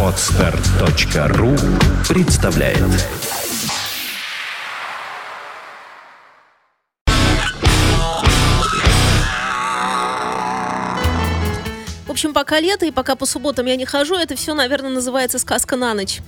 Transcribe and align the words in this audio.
Отстар.ру 0.00 1.56
представляет 2.08 2.78
В 12.06 12.10
общем, 12.10 12.32
пока 12.32 12.60
лето 12.60 12.86
и 12.86 12.92
пока 12.92 13.16
по 13.16 13.26
субботам 13.26 13.66
я 13.66 13.74
не 13.74 13.86
хожу, 13.86 14.14
это 14.14 14.36
все, 14.36 14.54
наверное, 14.54 14.90
называется 14.90 15.40
сказка 15.40 15.74
на 15.74 15.94
ночь. 15.94 16.20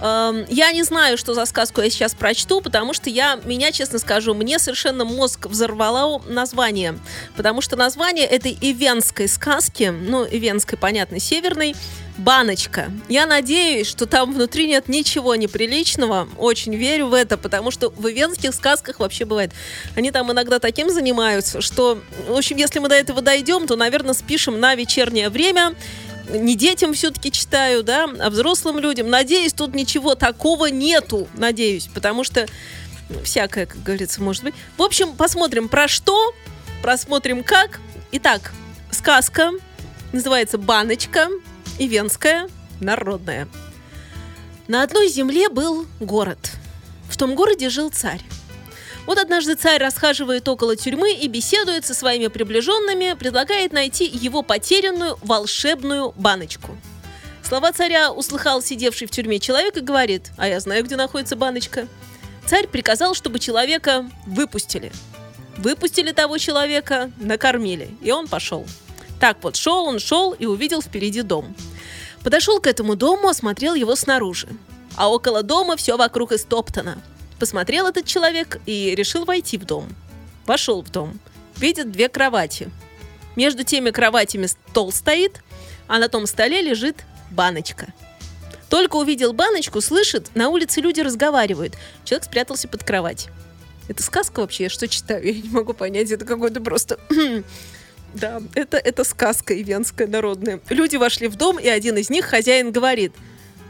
Эм, 0.00 0.44
Я 0.48 0.72
не 0.72 0.82
знаю, 0.82 1.18
что 1.18 1.34
за 1.34 1.44
сказку 1.46 1.80
я 1.80 1.90
сейчас 1.90 2.14
прочту, 2.14 2.60
потому 2.60 2.94
что 2.94 3.10
я, 3.10 3.38
меня, 3.44 3.72
честно 3.72 3.98
скажу, 3.98 4.34
мне 4.34 4.58
совершенно 4.58 5.04
мозг 5.04 5.46
взорвало 5.46 6.22
название. 6.26 6.98
Потому 7.36 7.60
что 7.60 7.76
название 7.76 8.26
этой 8.26 8.56
ивенской 8.60 9.28
сказки, 9.28 9.92
ну, 9.92 10.24
ивенской, 10.24 10.78
понятно, 10.78 11.18
северной, 11.18 11.74
баночка. 12.18 12.90
Я 13.08 13.26
надеюсь, 13.26 13.86
что 13.86 14.06
там 14.06 14.32
внутри 14.34 14.66
нет 14.66 14.88
ничего 14.88 15.36
неприличного. 15.36 16.28
Очень 16.36 16.74
верю 16.74 17.06
в 17.06 17.14
это, 17.14 17.36
потому 17.36 17.70
что 17.70 17.90
в 17.90 18.06
ивенских 18.08 18.54
сказках 18.54 18.98
вообще 18.98 19.24
бывает. 19.24 19.52
Они 19.96 20.10
там 20.10 20.30
иногда 20.30 20.58
таким 20.58 20.90
занимаются, 20.90 21.60
что, 21.60 22.00
в 22.28 22.36
общем, 22.36 22.56
если 22.56 22.80
мы 22.80 22.88
до 22.88 22.96
этого 22.96 23.22
дойдем, 23.22 23.66
то, 23.66 23.76
наверное, 23.76 24.14
спишем 24.14 24.60
на 24.60 24.74
вечернее 24.74 25.28
время. 25.28 25.74
Не 26.30 26.56
детям 26.56 26.92
все-таки 26.94 27.32
читаю, 27.32 27.82
да, 27.82 28.08
а 28.20 28.30
взрослым 28.30 28.78
людям. 28.78 29.08
Надеюсь, 29.08 29.52
тут 29.52 29.74
ничего 29.74 30.14
такого 30.14 30.66
нету, 30.66 31.28
надеюсь, 31.34 31.88
потому 31.92 32.24
что 32.24 32.46
всякое, 33.24 33.66
как 33.66 33.82
говорится, 33.82 34.22
может 34.22 34.44
быть. 34.44 34.54
В 34.76 34.82
общем, 34.82 35.16
посмотрим 35.16 35.68
про 35.68 35.88
что, 35.88 36.34
просмотрим 36.82 37.42
как. 37.42 37.80
Итак, 38.12 38.52
сказка 38.90 39.52
называется 40.12 40.58
«Баночка», 40.58 41.28
и 41.78 41.86
венская, 41.86 42.48
народная. 42.80 43.48
На 44.66 44.82
одной 44.82 45.08
земле 45.08 45.48
был 45.48 45.86
город. 46.00 46.52
В 47.08 47.16
том 47.16 47.34
городе 47.34 47.70
жил 47.70 47.90
царь. 47.90 48.22
Вот 49.08 49.16
однажды 49.16 49.54
царь 49.54 49.82
расхаживает 49.82 50.46
около 50.48 50.76
тюрьмы 50.76 51.14
и 51.14 51.28
беседует 51.28 51.86
со 51.86 51.94
своими 51.94 52.26
приближенными, 52.26 53.14
предлагает 53.18 53.72
найти 53.72 54.04
его 54.04 54.42
потерянную 54.42 55.16
волшебную 55.22 56.12
баночку. 56.14 56.76
Слова 57.42 57.72
царя 57.72 58.12
услыхал 58.12 58.60
сидевший 58.60 59.06
в 59.06 59.10
тюрьме 59.10 59.40
человек 59.40 59.78
и 59.78 59.80
говорит, 59.80 60.30
а 60.36 60.46
я 60.46 60.60
знаю, 60.60 60.84
где 60.84 60.96
находится 60.96 61.36
баночка. 61.36 61.88
Царь 62.46 62.66
приказал, 62.66 63.14
чтобы 63.14 63.38
человека 63.38 64.10
выпустили. 64.26 64.92
Выпустили 65.56 66.12
того 66.12 66.36
человека, 66.36 67.10
накормили, 67.16 67.88
и 68.02 68.10
он 68.10 68.28
пошел. 68.28 68.66
Так 69.18 69.38
вот, 69.40 69.56
шел 69.56 69.86
он, 69.86 70.00
шел 70.00 70.32
и 70.32 70.44
увидел 70.44 70.82
впереди 70.82 71.22
дом. 71.22 71.56
Подошел 72.22 72.60
к 72.60 72.66
этому 72.66 72.94
дому, 72.94 73.28
осмотрел 73.28 73.74
его 73.74 73.96
снаружи. 73.96 74.48
А 74.96 75.10
около 75.10 75.42
дома 75.42 75.78
все 75.78 75.96
вокруг 75.96 76.32
истоптано. 76.32 77.00
Посмотрел 77.38 77.86
этот 77.86 78.04
человек 78.06 78.60
и 78.66 78.94
решил 78.94 79.24
войти 79.24 79.58
в 79.58 79.64
дом. 79.64 79.88
Вошел 80.46 80.82
в 80.82 80.90
дом. 80.90 81.18
Видит 81.56 81.90
две 81.92 82.08
кровати. 82.08 82.70
Между 83.36 83.64
теми 83.64 83.90
кроватями 83.90 84.46
стол 84.46 84.92
стоит, 84.92 85.42
а 85.86 85.98
на 85.98 86.08
том 86.08 86.26
столе 86.26 86.60
лежит 86.60 87.04
баночка. 87.30 87.92
Только 88.68 88.96
увидел 88.96 89.32
баночку, 89.32 89.80
слышит, 89.80 90.34
на 90.34 90.48
улице 90.48 90.80
люди 90.80 91.00
разговаривают. 91.00 91.74
Человек 92.04 92.24
спрятался 92.24 92.68
под 92.68 92.84
кровать. 92.84 93.28
Это 93.88 94.02
сказка 94.02 94.40
вообще? 94.40 94.64
Я 94.64 94.70
что 94.70 94.86
читаю? 94.88 95.24
Я 95.24 95.40
не 95.40 95.48
могу 95.48 95.72
понять. 95.72 96.10
Это 96.10 96.24
какой-то 96.24 96.60
просто 96.60 96.98
Да, 98.14 98.40
это, 98.54 98.78
это 98.78 99.04
сказка 99.04 99.54
ивенская 99.54 100.06
народная. 100.06 100.60
Люди 100.68 100.96
вошли 100.96 101.28
в 101.28 101.36
дом, 101.36 101.58
и 101.58 101.68
один 101.68 101.98
из 101.98 102.08
них, 102.10 102.24
хозяин, 102.24 102.72
говорит, 102.72 103.12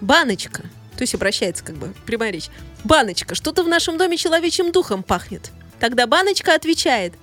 «Баночка», 0.01 0.63
то 0.99 1.03
есть 1.03 1.15
обращается 1.15 1.63
как 1.63 1.77
бы, 1.77 1.95
прямая 2.07 2.33
речь, 2.33 2.49
«Баночка, 2.83 3.37
что-то 3.37 3.63
в 3.63 3.69
нашем 3.69 3.99
доме 3.99 4.17
человечьим 4.17 4.73
духом 4.73 5.05
пахнет». 5.05 5.53
Тогда 5.79 6.09
Баночка 6.09 6.55
отвечает, 6.55 7.15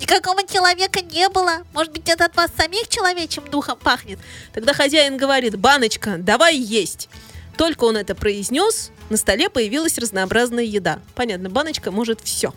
Никакого 0.00 0.42
человека 0.46 1.00
не 1.00 1.26
было. 1.30 1.62
Может 1.72 1.92
быть, 1.92 2.08
это 2.08 2.26
от 2.26 2.36
вас 2.36 2.50
самих 2.54 2.88
человечьим 2.88 3.44
духом 3.48 3.78
пахнет? 3.78 4.18
Тогда 4.52 4.74
хозяин 4.74 5.16
говорит, 5.16 5.56
«Баночка, 5.56 6.16
давай 6.18 6.58
есть». 6.58 7.08
Только 7.56 7.84
он 7.84 7.96
это 7.96 8.14
произнес, 8.14 8.90
на 9.08 9.16
столе 9.16 9.48
появилась 9.48 9.96
разнообразная 9.96 10.64
еда. 10.64 10.98
Понятно, 11.14 11.48
баночка 11.48 11.90
может 11.90 12.20
все. 12.20 12.52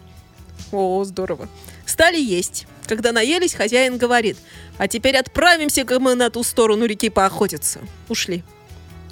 О, 0.73 1.01
здорово. 1.05 1.47
Стали 1.85 2.19
есть. 2.19 2.65
Когда 2.87 3.11
наелись, 3.13 3.53
хозяин 3.53 3.97
говорит, 3.97 4.37
а 4.77 4.89
теперь 4.89 5.15
отправимся-ка 5.15 5.99
мы 5.99 6.15
на 6.15 6.29
ту 6.29 6.43
сторону 6.43 6.85
реки 6.85 7.09
поохотиться. 7.09 7.79
Ушли. 8.09 8.43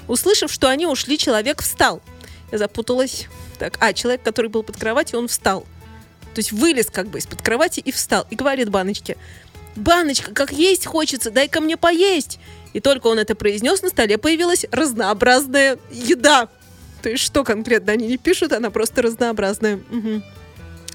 Услышав, 0.08 0.52
что 0.52 0.70
они 0.70 0.86
ушли, 0.86 1.18
человек 1.18 1.62
встал. 1.62 2.02
Я 2.52 2.58
запуталась. 2.58 3.28
Так, 3.60 3.78
а, 3.80 3.94
человек, 3.94 4.24
который 4.24 4.48
был 4.50 4.64
под 4.64 4.78
кроватью, 4.78 5.20
он 5.20 5.28
встал. 5.28 5.62
То 6.34 6.40
есть 6.40 6.52
вылез 6.52 6.88
как 6.92 7.08
бы 7.08 7.18
из-под 7.20 7.42
кровати 7.42 7.80
и 7.80 7.92
встал. 7.92 8.26
И 8.30 8.36
говорит 8.36 8.70
баночке, 8.70 9.18
баночка, 9.76 10.34
как 10.34 10.52
есть 10.52 10.86
хочется, 10.86 11.32
дай-ка 11.32 11.62
мне 11.62 11.78
поесть. 11.78 12.40
И 12.74 12.80
только 12.80 13.08
он 13.08 13.20
это 13.20 13.36
произнес, 13.36 13.82
на 13.82 13.90
столе 13.90 14.18
появилась 14.18 14.66
разнообразная 14.72 15.80
еда. 15.92 16.50
То 17.02 17.10
есть 17.10 17.24
что 17.24 17.44
конкретно 17.44 17.94
они 17.94 18.08
не 18.08 18.18
пишут, 18.18 18.54
она 18.54 18.70
просто 18.70 19.02
разнообразная. 19.02 19.80
Мгм. 19.90 20.24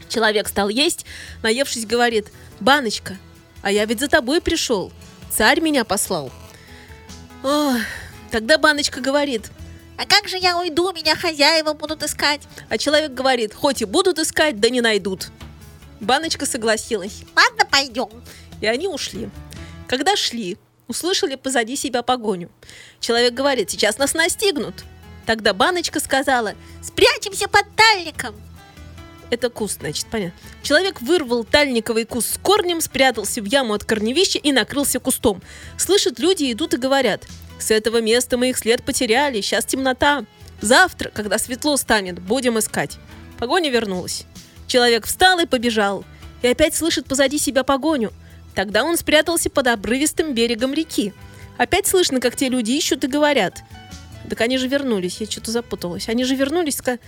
Человек 0.09 0.49
стал 0.49 0.69
есть, 0.69 1.07
наевшись, 1.43 1.87
говорит, 1.87 2.29
«Баночка, 2.61 3.17
а 3.63 3.73
я 3.73 3.85
ведь 3.87 4.01
за 4.01 4.09
тобой 4.09 4.41
пришел. 4.41 4.93
Царь 5.31 5.61
меня 5.61 5.85
послал». 5.85 6.31
Ох, 7.43 7.77
тогда 8.33 8.59
Баночка 8.59 9.01
говорит, 9.01 9.51
А 9.97 10.07
как 10.07 10.27
же 10.27 10.37
я 10.39 10.59
уйду, 10.59 10.91
меня 10.93 11.15
хозяева 11.15 11.75
будут 11.75 12.03
искать? 12.03 12.41
а 12.69 12.79
человек 12.79 13.13
говорит, 13.13 13.55
хоть 13.55 13.83
и 13.83 13.85
будут 13.85 14.19
искать, 14.19 14.59
да 14.59 14.69
не 14.71 14.81
найдут. 14.81 15.29
Баночка 16.01 16.47
согласилась, 16.47 17.23
Ладно, 17.37 17.65
пойдем. 17.71 18.09
и 18.61 18.67
они 18.67 18.89
ушли. 18.89 19.29
Когда 19.87 20.17
шли, 20.17 20.57
услышали 20.89 21.37
позади 21.37 21.77
себя 21.77 22.03
погоню. 22.03 22.51
Человек 22.99 23.35
говорит, 23.35 23.71
сейчас 23.71 23.99
нас 23.99 24.15
настигнут. 24.15 24.85
Тогда 25.27 25.53
Баночка 25.55 26.01
сказала, 26.01 26.55
Спрячемся 26.83 27.47
под 27.47 27.65
тальником. 27.77 28.35
Это 29.31 29.49
куст, 29.49 29.81
значит, 29.81 30.07
понятно. 30.11 30.39
Человек 30.63 31.01
вырвал 31.01 31.45
тальниковый 31.45 32.05
куст 32.05 32.35
с 32.35 32.39
корнем, 32.39 32.81
спрятался 32.81 33.41
в 33.41 33.47
яму 33.47 33.73
от 33.73 33.85
корневища 33.85 34.39
и 34.39 34.53
накрылся 34.53 34.99
кустом. 35.01 35.41
Слышат 35.79 36.19
люди, 36.19 36.53
идут 36.53 36.75
и 36.75 36.77
говорят. 36.77 37.23
С 37.63 37.71
этого 37.71 38.01
места 38.01 38.37
мы 38.37 38.51
их 38.51 38.59
след 38.59 38.83
потеряли, 38.83 39.41
сейчас 39.41 39.65
темнота. 39.65 40.25
Завтра, 40.61 41.11
когда 41.11 41.39
светло 41.39 41.77
станет, 41.77 42.19
будем 42.21 42.59
искать. 42.59 42.99
Погоня 43.39 43.71
вернулась. 43.71 44.25
Человек 44.67 45.07
встал 45.07 45.39
и 45.39 45.47
побежал. 45.47 46.05
И 46.43 46.49
опять 46.49 46.75
слышит 46.75 47.07
позади 47.07 47.39
себя 47.39 47.63
погоню. 47.63 48.13
Тогда 48.57 48.83
он 48.83 48.97
спрятался 48.97 49.49
под 49.49 49.69
обрывистым 49.69 50.35
берегом 50.35 50.75
реки. 50.75 51.15
Опять 51.57 51.87
слышно, 51.87 52.21
как 52.21 52.35
те 52.35 52.49
люди 52.49 52.73
ищут 52.73 53.05
и 53.05 53.07
говорят. 53.07 53.63
Так 54.29 54.41
они 54.41 54.59
же 54.59 54.67
вернулись, 54.67 55.21
я 55.21 55.31
что-то 55.31 55.53
запуталась. 55.53 56.09
Они 56.09 56.25
же 56.25 56.35
вернулись, 56.35 56.81
ска- 56.81 56.99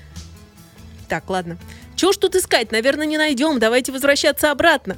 так, 1.08 1.28
ладно. 1.28 1.58
Чего 1.96 2.12
ж 2.12 2.16
тут 2.16 2.36
искать? 2.36 2.70
Наверное, 2.70 3.06
не 3.06 3.18
найдем. 3.18 3.58
Давайте 3.58 3.90
возвращаться 3.90 4.52
обратно. 4.52 4.96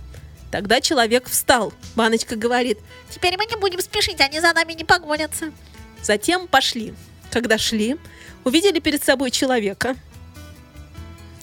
Тогда 0.57 0.81
человек 0.81 1.29
встал. 1.29 1.75
Баночка 1.97 2.35
говорит. 2.35 2.79
Теперь 3.11 3.37
мы 3.37 3.45
не 3.45 3.57
будем 3.57 3.79
спешить, 3.83 4.23
они 4.23 4.41
за 4.41 4.55
нами 4.55 4.73
не 4.73 4.85
погонятся. 4.85 5.53
Затем 6.03 6.49
пошли. 6.49 6.95
Когда 7.31 7.59
шли, 7.59 7.99
увидели 8.43 8.79
перед 8.79 9.05
собой 9.05 9.31
человека. 9.31 9.97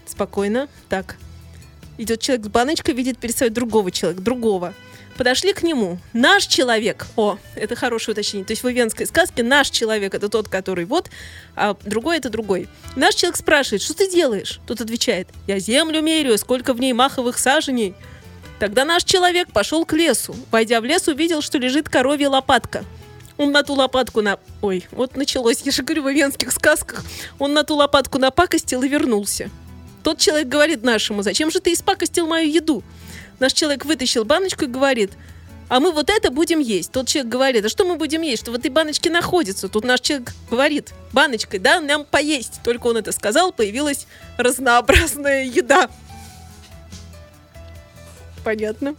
Спокойно. 0.08 0.68
Так. 0.90 1.18
Идет 2.00 2.22
человек 2.22 2.48
с 2.48 2.50
баночкой, 2.50 2.96
видит 2.96 3.20
перед 3.20 3.38
собой 3.38 3.52
другого 3.52 3.92
человека, 3.92 4.24
другого. 4.24 4.74
Подошли 5.16 5.54
к 5.54 5.62
нему. 5.62 6.00
Наш 6.14 6.48
человек. 6.48 7.06
О, 7.16 7.38
это 7.54 7.76
хорошее 7.76 8.14
уточнение. 8.14 8.48
То 8.48 8.54
есть 8.54 8.64
в 8.64 8.68
ивенской 8.68 9.06
сказке 9.06 9.44
наш 9.44 9.70
человек 9.70 10.16
это 10.16 10.28
тот, 10.28 10.48
который 10.48 10.86
вот, 10.86 11.12
а 11.56 11.78
другой 11.84 12.18
это 12.18 12.32
другой. 12.32 12.68
Наш 12.96 13.14
человек 13.14 13.38
спрашивает, 13.38 13.84
что 13.84 13.94
ты 13.94 14.10
делаешь? 14.10 14.60
Тот 14.66 14.82
отвечает, 14.82 15.28
я 15.46 15.60
землю 15.60 16.02
меряю, 16.02 16.40
сколько 16.40 16.74
в 16.74 16.80
ней 16.80 16.94
маховых 16.94 17.38
саженей. 17.38 17.94
Тогда 18.64 18.86
наш 18.86 19.04
человек 19.04 19.52
пошел 19.52 19.86
к 19.86 19.92
лесу. 19.92 20.34
Войдя 20.50 20.80
в 20.80 20.86
лес, 20.86 21.10
увидел, 21.10 21.42
что 21.42 21.58
лежит 21.58 21.90
коровья 21.90 22.30
лопатка. 22.30 22.86
Он 23.36 23.52
на 23.52 23.62
ту 23.62 23.74
лопатку 23.74 24.22
на... 24.22 24.40
Ой, 24.62 24.86
вот 24.92 25.18
началось, 25.18 25.64
я 25.66 25.74
же 25.74 25.84
говорю, 25.84 26.04
в 26.04 26.10
венских 26.10 26.50
сказках. 26.54 27.04
Он 27.40 27.54
на 27.54 27.66
ту 27.66 27.76
лопатку 27.76 28.20
напакостил 28.20 28.82
и 28.84 28.88
вернулся. 28.88 29.50
Тот 30.02 30.18
человек 30.20 30.48
говорит 30.48 30.82
нашему, 30.82 31.24
зачем 31.24 31.52
же 31.52 31.60
ты 31.60 31.74
испакостил 31.74 32.26
мою 32.26 32.50
еду? 32.50 32.84
Наш 33.38 33.52
человек 33.52 33.84
вытащил 33.84 34.24
баночку 34.24 34.64
и 34.64 34.68
говорит, 34.68 35.12
а 35.68 35.82
мы 35.82 35.92
вот 35.92 36.10
это 36.10 36.32
будем 36.32 36.60
есть. 36.60 36.90
Тот 36.94 37.10
человек 37.10 37.30
говорит, 37.30 37.66
а 37.66 37.70
что 37.70 37.84
мы 37.84 37.98
будем 37.98 38.22
есть? 38.22 38.44
Что 38.44 38.52
в 38.52 38.56
этой 38.56 38.72
баночке 38.72 39.10
находится? 39.10 39.68
Тут 39.68 39.84
наш 39.84 40.00
человек 40.00 40.32
говорит, 40.50 40.94
баночкой, 41.12 41.60
да, 41.60 41.82
нам 41.82 42.06
поесть. 42.06 42.62
Только 42.64 42.88
он 42.88 42.96
это 42.96 43.12
сказал, 43.12 43.52
появилась 43.52 44.08
разнообразная 44.38 45.44
еда. 45.44 45.90
Понятно. 48.44 48.96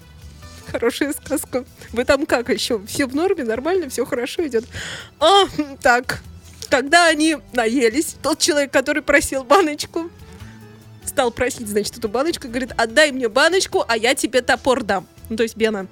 Хорошая 0.70 1.12
сказка. 1.12 1.64
Вы 1.92 2.04
там 2.04 2.26
как 2.26 2.48
еще? 2.48 2.84
Все 2.86 3.06
в 3.06 3.14
норме? 3.14 3.44
Нормально? 3.44 3.88
Все 3.88 4.04
хорошо 4.04 4.46
идет? 4.46 4.64
А, 5.20 5.44
так. 5.82 6.22
Когда 6.70 7.06
они 7.06 7.36
наелись, 7.52 8.16
тот 8.22 8.38
человек, 8.38 8.72
который 8.72 9.02
просил 9.02 9.44
баночку, 9.44 10.10
стал 11.04 11.30
просить, 11.30 11.68
значит, 11.68 11.98
эту 11.98 12.08
баночку, 12.08 12.48
говорит, 12.48 12.72
отдай 12.76 13.12
мне 13.12 13.28
баночку, 13.28 13.84
а 13.86 13.96
я 13.96 14.14
тебе 14.14 14.40
топор 14.40 14.82
дам. 14.82 15.06
Ну, 15.28 15.36
то 15.36 15.42
есть 15.42 15.56
Бена. 15.56 15.86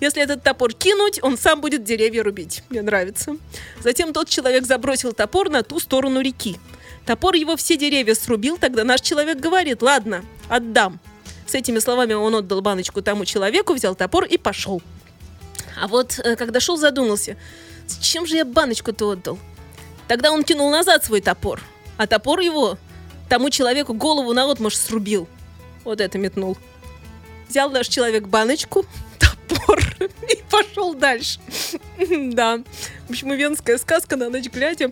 Если 0.00 0.22
этот 0.22 0.42
топор 0.42 0.72
кинуть, 0.74 1.18
он 1.22 1.38
сам 1.38 1.60
будет 1.60 1.82
деревья 1.82 2.22
рубить. 2.22 2.62
Мне 2.68 2.82
нравится. 2.82 3.36
Затем 3.82 4.12
тот 4.12 4.28
человек 4.28 4.66
забросил 4.66 5.12
топор 5.12 5.48
на 5.48 5.62
ту 5.62 5.80
сторону 5.80 6.20
реки. 6.20 6.58
Топор 7.06 7.34
его 7.34 7.56
все 7.56 7.76
деревья 7.76 8.14
срубил, 8.14 8.58
тогда 8.58 8.84
наш 8.84 9.00
человек 9.00 9.38
говорит, 9.38 9.82
ладно, 9.82 10.24
отдам. 10.48 11.00
С 11.46 11.54
этими 11.54 11.78
словами 11.78 12.14
он 12.14 12.34
отдал 12.34 12.60
баночку 12.62 13.02
тому 13.02 13.24
человеку, 13.24 13.74
взял 13.74 13.94
топор 13.94 14.24
и 14.24 14.36
пошел. 14.38 14.82
А 15.80 15.88
вот 15.88 16.18
э, 16.18 16.36
когда 16.36 16.60
шел, 16.60 16.76
задумался, 16.76 17.36
зачем 17.86 18.26
же 18.26 18.36
я 18.36 18.44
баночку-то 18.44 19.10
отдал? 19.10 19.38
Тогда 20.08 20.30
он 20.30 20.44
кинул 20.44 20.70
назад 20.70 21.04
свой 21.04 21.20
топор, 21.20 21.60
а 21.96 22.06
топор 22.06 22.40
его 22.40 22.78
тому 23.28 23.50
человеку 23.50 23.94
голову 23.94 24.32
на 24.32 24.46
наотмашь 24.46 24.76
срубил. 24.76 25.28
Вот 25.84 26.00
это 26.00 26.18
метнул. 26.18 26.56
Взял 27.48 27.70
наш 27.70 27.88
человек 27.88 28.26
баночку, 28.26 28.86
топор 29.18 29.83
и 30.30 30.42
пошел 30.50 30.94
дальше. 30.94 31.38
Да. 32.34 32.62
В 33.06 33.10
общем, 33.10 33.32
венская 33.32 33.76
сказка 33.78 34.16
на 34.16 34.30
ночь 34.30 34.46
глядя. 34.46 34.90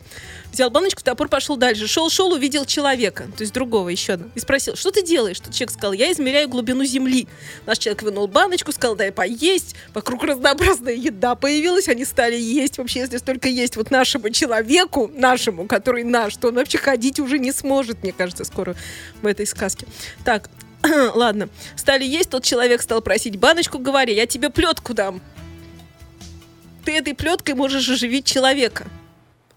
Взял 0.52 0.70
баночку, 0.70 1.02
топор 1.02 1.28
пошел 1.28 1.56
дальше. 1.56 1.86
Шел-шел, 1.86 2.32
увидел 2.32 2.66
человека, 2.66 3.24
то 3.36 3.42
есть 3.42 3.54
другого 3.54 3.88
еще. 3.88 4.18
И 4.34 4.40
спросил, 4.40 4.76
что 4.76 4.90
ты 4.90 5.02
делаешь? 5.02 5.40
Тот 5.40 5.54
человек 5.54 5.70
сказал, 5.70 5.92
я 5.94 6.12
измеряю 6.12 6.48
глубину 6.48 6.84
земли. 6.84 7.26
Наш 7.64 7.78
человек 7.78 8.02
вынул 8.02 8.28
баночку, 8.28 8.70
сказал, 8.72 8.96
дай 8.96 9.12
поесть. 9.12 9.74
Вокруг 9.94 10.24
разнообразная 10.24 10.94
еда 10.94 11.34
появилась, 11.34 11.88
они 11.88 12.04
стали 12.04 12.36
есть. 12.36 12.76
Вообще, 12.76 13.00
если 13.00 13.16
столько 13.16 13.48
есть 13.48 13.76
вот 13.76 13.90
нашему 13.90 14.28
человеку, 14.30 15.10
нашему, 15.14 15.66
который 15.66 16.04
наш, 16.04 16.36
то 16.36 16.48
он 16.48 16.56
вообще 16.56 16.78
ходить 16.78 17.18
уже 17.18 17.38
не 17.38 17.52
сможет, 17.52 18.02
мне 18.02 18.12
кажется, 18.12 18.44
скоро 18.44 18.76
в 19.22 19.26
этой 19.26 19.46
сказке. 19.46 19.86
Так, 20.24 20.50
ладно. 21.14 21.48
Стали 21.76 22.04
есть, 22.04 22.30
тот 22.30 22.44
человек 22.44 22.82
стал 22.82 23.02
просить 23.02 23.36
баночку, 23.36 23.78
говоря, 23.78 24.12
я 24.12 24.26
тебе 24.26 24.50
плетку 24.50 24.94
дам 24.94 25.20
ты 26.84 26.96
этой 26.96 27.14
плеткой 27.14 27.54
можешь 27.54 27.88
оживить 27.88 28.26
человека. 28.26 28.86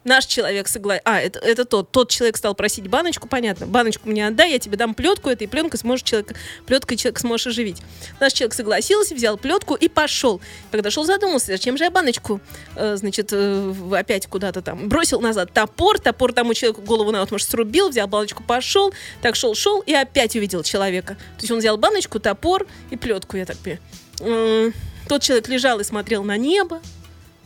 Наш 0.05 0.27
человек 0.27 0.67
согласен. 0.67 1.01
А, 1.03 1.19
это, 1.19 1.39
это 1.39 1.65
тот. 1.65 1.91
Тот 1.91 2.11
человек 2.11 2.37
стал 2.37 2.53
просить 2.53 2.87
баночку, 2.87 3.27
понятно. 3.27 3.65
Баночку 3.65 4.07
мне 4.07 4.27
отдай, 4.27 4.51
я 4.51 4.59
тебе 4.59 4.77
дам 4.77 4.93
плетку, 4.93 5.31
этой 5.31 5.47
пленкой 5.47 5.79
сможешь 5.79 6.03
человек, 6.03 6.35
плеткой 6.67 6.95
человек 6.95 7.17
сможешь 7.17 7.47
оживить. 7.47 7.81
Наш 8.19 8.33
человек 8.33 8.53
согласился, 8.53 9.15
взял 9.15 9.35
плетку 9.35 9.73
и 9.73 9.87
пошел. 9.87 10.39
Когда 10.71 10.91
шел, 10.91 11.05
задумался, 11.05 11.47
зачем 11.47 11.75
же 11.75 11.85
я 11.85 11.91
баночку, 11.91 12.39
э, 12.75 12.97
значит, 12.97 13.29
э, 13.31 13.73
опять 13.93 14.27
куда-то 14.27 14.61
там 14.61 14.89
бросил 14.89 15.21
назад 15.21 15.51
топор, 15.53 15.99
топор 15.99 16.33
тому 16.33 16.53
человеку 16.53 16.83
голову 16.83 17.11
на 17.11 17.25
может, 17.25 17.49
срубил, 17.49 17.89
взял 17.89 18.07
баночку, 18.07 18.43
пошел, 18.43 18.93
так 19.23 19.35
шел, 19.35 19.55
шел 19.55 19.81
и 19.81 19.93
опять 19.93 20.35
увидел 20.35 20.61
человека. 20.61 21.15
То 21.15 21.41
есть 21.41 21.51
он 21.51 21.57
взял 21.57 21.77
баночку, 21.77 22.19
топор 22.19 22.67
и 22.91 22.95
плетку, 22.95 23.37
я 23.37 23.45
так 23.45 23.57
понимаю. 23.57 23.81
Э, 24.19 24.71
тот 25.09 25.23
человек 25.23 25.47
лежал 25.47 25.79
и 25.79 25.83
смотрел 25.83 26.23
на 26.23 26.37
небо, 26.37 26.79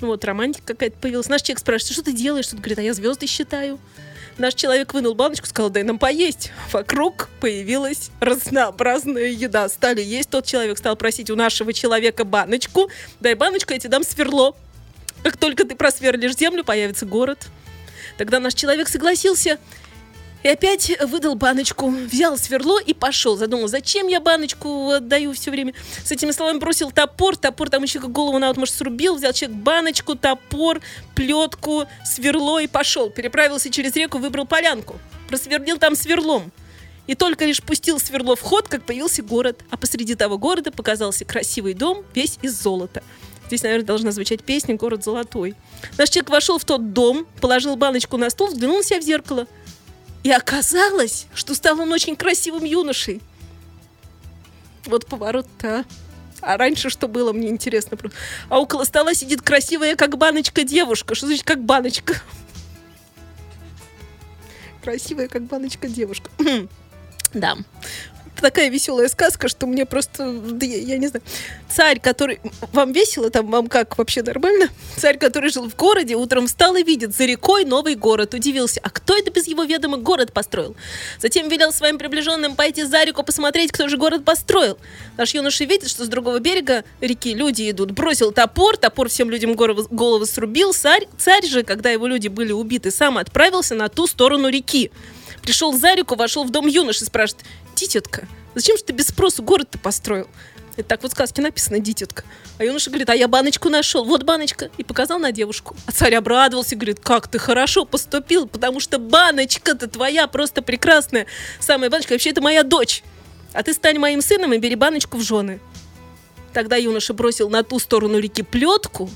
ну 0.01 0.07
вот, 0.07 0.23
романтика 0.25 0.73
какая-то 0.73 0.97
появилась. 0.97 1.27
Наш 1.27 1.41
человек 1.41 1.59
спрашивает, 1.59 1.93
что 1.93 2.03
ты 2.03 2.13
делаешь? 2.13 2.45
Что-то 2.45 2.61
говорит, 2.61 2.79
а 2.79 2.81
я 2.81 2.93
звезды 2.93 3.27
считаю. 3.27 3.79
Наш 4.37 4.53
человек 4.53 4.93
вынул 4.93 5.15
баночку, 5.15 5.47
сказал, 5.47 5.69
дай 5.69 5.83
нам 5.83 5.99
поесть. 5.99 6.51
Вокруг 6.71 7.29
появилась 7.41 8.09
разнообразная 8.21 9.27
еда. 9.27 9.67
Стали 9.67 10.01
есть. 10.01 10.29
Тот 10.29 10.45
человек 10.45 10.77
стал 10.77 10.95
просить 10.95 11.29
у 11.29 11.35
нашего 11.35 11.73
человека 11.73 12.23
баночку. 12.23 12.89
Дай 13.19 13.33
баночку, 13.33 13.73
я 13.73 13.79
тебе 13.79 13.89
дам 13.89 14.03
сверло. 14.03 14.55
Как 15.23 15.35
только 15.35 15.65
ты 15.65 15.75
просверлишь 15.75 16.37
землю, 16.37 16.63
появится 16.63 17.05
город. 17.05 17.47
Тогда 18.17 18.39
наш 18.39 18.53
человек 18.53 18.87
согласился 18.87 19.59
и 20.41 20.47
опять 20.47 20.91
выдал 21.01 21.35
баночку, 21.35 21.89
взял 21.89 22.37
сверло 22.37 22.79
и 22.79 22.93
пошел. 22.93 23.35
Задумал, 23.35 23.67
зачем 23.67 24.07
я 24.07 24.21
баночку 24.21 24.91
отдаю 24.91 25.33
все 25.33 25.51
время. 25.51 25.73
С 26.03 26.11
этими 26.11 26.31
словами 26.31 26.59
бросил 26.59 26.91
топор, 26.91 27.35
топор 27.35 27.69
там 27.69 27.83
еще 27.83 27.99
как 27.99 28.11
голову 28.11 28.39
на 28.39 28.53
может, 28.53 28.73
срубил, 28.73 29.15
взял 29.15 29.33
человек 29.33 29.57
баночку, 29.57 30.15
топор, 30.15 30.81
плетку, 31.13 31.85
сверло 32.05 32.59
и 32.59 32.67
пошел. 32.67 33.09
Переправился 33.09 33.69
через 33.69 33.95
реку, 33.95 34.17
выбрал 34.17 34.45
полянку. 34.45 34.97
Просверлил 35.27 35.77
там 35.77 35.95
сверлом. 35.95 36.51
И 37.05 37.15
только 37.15 37.43
лишь 37.43 37.61
пустил 37.61 37.99
сверло 37.99 38.35
в 38.35 38.41
ход, 38.41 38.67
как 38.67 38.85
появился 38.85 39.23
город. 39.23 39.61
А 39.71 39.77
посреди 39.77 40.15
того 40.15 40.37
города 40.37 40.71
показался 40.71 41.25
красивый 41.25 41.73
дом, 41.73 42.05
весь 42.13 42.39
из 42.41 42.53
золота. 42.61 43.03
Здесь, 43.47 43.63
наверное, 43.63 43.85
должна 43.85 44.11
звучать 44.11 44.43
песня 44.43 44.75
«Город 44.75 45.03
золотой». 45.03 45.55
Наш 45.97 46.09
человек 46.09 46.29
вошел 46.29 46.59
в 46.59 46.65
тот 46.65 46.93
дом, 46.93 47.25
положил 47.41 47.75
баночку 47.75 48.15
на 48.17 48.29
стол, 48.29 48.49
взглянул 48.49 48.83
себя 48.83 48.99
в 48.99 49.03
зеркало– 49.03 49.47
и 50.23 50.31
оказалось, 50.31 51.27
что 51.33 51.55
стал 51.55 51.79
он 51.79 51.91
очень 51.91 52.15
красивым 52.15 52.63
юношей. 52.63 53.21
Вот 54.85 55.05
поворот-то, 55.05 55.85
а? 56.41 56.57
раньше 56.57 56.89
что 56.89 57.07
было, 57.07 57.31
мне 57.33 57.49
интересно. 57.49 57.97
А 58.49 58.59
около 58.59 58.83
стола 58.83 59.13
сидит 59.13 59.41
красивая, 59.41 59.95
как 59.95 60.17
баночка, 60.17 60.63
девушка. 60.63 61.15
Что 61.15 61.27
значит, 61.27 61.45
как 61.45 61.63
баночка? 61.63 62.15
Красивая, 64.81 65.27
как 65.27 65.43
баночка, 65.43 65.87
девушка. 65.87 66.31
да 67.33 67.57
такая 68.41 68.69
веселая 68.69 69.07
сказка, 69.07 69.47
что 69.47 69.67
мне 69.67 69.85
просто, 69.85 70.31
да 70.31 70.65
я, 70.65 70.77
я 70.77 70.97
не 70.97 71.07
знаю. 71.07 71.23
Царь, 71.69 71.99
который... 71.99 72.39
Вам 72.73 72.91
весело 72.91 73.29
там? 73.29 73.49
Вам 73.51 73.67
как? 73.67 73.97
Вообще 73.97 74.23
нормально? 74.23 74.69
Царь, 74.97 75.17
который 75.17 75.49
жил 75.49 75.69
в 75.69 75.75
городе, 75.75 76.15
утром 76.15 76.47
встал 76.47 76.75
и 76.75 76.83
видит 76.83 77.15
за 77.15 77.25
рекой 77.25 77.65
новый 77.65 77.95
город. 77.95 78.33
Удивился, 78.33 78.79
а 78.83 78.89
кто 78.89 79.17
это 79.17 79.31
без 79.31 79.47
его 79.47 79.63
ведома 79.63 79.97
город 79.97 80.33
построил? 80.33 80.75
Затем 81.21 81.49
велел 81.49 81.71
своим 81.71 81.97
приближенным 81.97 82.55
пойти 82.55 82.83
за 82.83 83.03
реку 83.03 83.23
посмотреть, 83.23 83.71
кто 83.71 83.87
же 83.87 83.97
город 83.97 84.25
построил. 84.25 84.77
Наш 85.17 85.33
юноша 85.33 85.65
видит, 85.65 85.89
что 85.89 86.05
с 86.05 86.07
другого 86.07 86.39
берега 86.39 86.83
реки 87.01 87.33
люди 87.33 87.69
идут. 87.69 87.91
Бросил 87.91 88.31
топор, 88.31 88.77
топор 88.77 89.09
всем 89.09 89.29
людям 89.29 89.55
голову, 89.55 89.87
голову 89.89 90.25
срубил. 90.25 90.73
Царь, 90.73 91.07
царь 91.17 91.45
же, 91.45 91.63
когда 91.63 91.89
его 91.89 92.07
люди 92.07 92.27
были 92.27 92.51
убиты, 92.51 92.91
сам 92.91 93.17
отправился 93.17 93.75
на 93.75 93.89
ту 93.89 94.07
сторону 94.07 94.49
реки. 94.49 94.91
Пришел 95.41 95.73
за 95.73 95.93
реку, 95.93 96.15
вошел 96.15 96.43
в 96.43 96.49
дом 96.49 96.67
юноши, 96.67 97.05
спрашивает, 97.05 97.45
дитятка, 97.79 98.27
зачем 98.55 98.77
же 98.77 98.83
ты 98.83 98.93
без 98.93 99.07
спросу 99.07 99.41
город-то 99.41 99.77
построил? 99.77 100.27
Это 100.75 100.87
так 100.87 101.03
вот 101.03 101.11
в 101.11 101.15
сказке 101.15 101.41
написано, 101.41 101.79
дитятка. 101.79 102.23
А 102.57 102.63
юноша 102.63 102.89
говорит, 102.89 103.09
а 103.09 103.15
я 103.15 103.27
баночку 103.27 103.67
нашел, 103.69 104.05
вот 104.05 104.23
баночка. 104.23 104.69
И 104.77 104.83
показал 104.83 105.19
на 105.19 105.33
девушку. 105.33 105.75
А 105.85 105.91
царь 105.91 106.15
обрадовался 106.15 106.75
и 106.75 106.77
говорит, 106.77 107.01
как 107.01 107.27
ты 107.27 107.37
хорошо 107.37 107.83
поступил, 107.83 108.47
потому 108.47 108.79
что 108.79 108.97
баночка-то 108.97 109.89
твоя 109.89 110.27
просто 110.27 110.61
прекрасная. 110.61 111.25
Самая 111.59 111.89
баночка, 111.89 112.13
вообще 112.13 112.29
это 112.29 112.41
моя 112.41 112.63
дочь. 112.63 113.03
А 113.51 113.61
ты 113.61 113.73
стань 113.73 113.99
моим 113.99 114.21
сыном 114.21 114.53
и 114.53 114.57
бери 114.57 114.75
баночку 114.75 115.17
в 115.17 115.21
жены. 115.21 115.59
Тогда 116.53 116.77
юноша 116.77 117.13
бросил 117.13 117.49
на 117.49 117.63
ту 117.63 117.77
сторону 117.79 118.17
реки 118.17 118.43
плетку, 118.43 119.09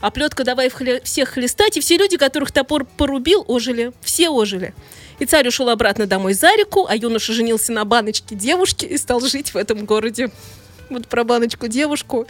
а 0.00 0.10
плетка 0.10 0.44
давай 0.44 0.70
всех 1.02 1.30
хлестать, 1.30 1.76
и 1.76 1.80
все 1.80 1.96
люди, 1.96 2.16
которых 2.16 2.52
топор 2.52 2.84
порубил, 2.84 3.44
ожили. 3.48 3.92
Все 4.02 4.28
ожили. 4.28 4.74
И 5.18 5.26
царь 5.26 5.48
ушел 5.48 5.68
обратно 5.68 6.06
домой 6.06 6.34
за 6.34 6.54
реку, 6.54 6.86
а 6.88 6.94
юноша 6.94 7.32
женился 7.32 7.72
на 7.72 7.84
баночке 7.84 8.34
девушки 8.34 8.84
и 8.84 8.96
стал 8.96 9.20
жить 9.20 9.52
в 9.52 9.56
этом 9.56 9.84
городе. 9.84 10.30
Вот 10.90 11.08
про 11.08 11.24
баночку-девушку. 11.24 12.26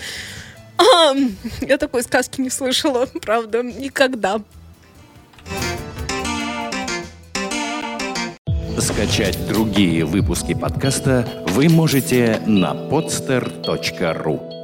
А, 0.78 1.12
я 1.60 1.76
такой 1.76 2.02
сказки 2.02 2.40
не 2.40 2.50
слышала, 2.50 3.06
правда, 3.22 3.62
никогда. 3.62 4.40
Скачать 8.78 9.46
другие 9.48 10.04
выпуски 10.04 10.54
подкаста 10.54 11.44
вы 11.48 11.68
можете 11.68 12.40
на 12.46 12.72
podster.ru 12.72 14.57